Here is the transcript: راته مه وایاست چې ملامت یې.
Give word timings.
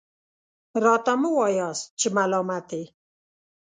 راته 0.83 1.13
مه 1.21 1.29
وایاست 1.37 1.85
چې 1.99 2.07
ملامت 2.15 2.67
یې. 2.77 2.83